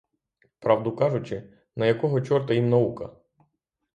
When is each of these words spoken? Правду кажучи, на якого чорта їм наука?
Правду 0.59 0.95
кажучи, 0.95 1.53
на 1.75 1.85
якого 1.85 2.21
чорта 2.21 2.53
їм 2.53 2.69
наука? 2.69 3.09